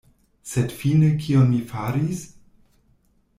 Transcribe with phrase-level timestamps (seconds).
[0.51, 2.25] Sed fine kion mi faris?